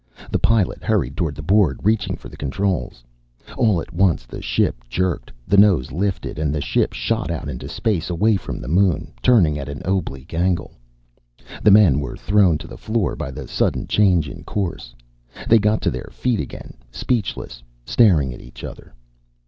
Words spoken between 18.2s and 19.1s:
at each other.